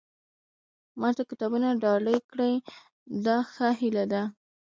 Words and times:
ما 0.99 1.09
ته 1.17 1.23
کتابونه 1.29 1.67
ډالۍ 1.83 2.19
کړي 2.31 2.51
دا 3.25 3.37
ښه 3.51 3.67
هیله 3.79 4.05
ده. 4.11 4.21